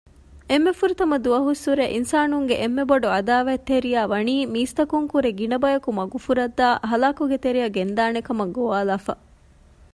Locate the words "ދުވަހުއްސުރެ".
1.25-1.85